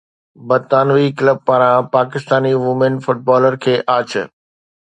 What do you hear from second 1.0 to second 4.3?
club پاران Pakistani women footballer کي آڇ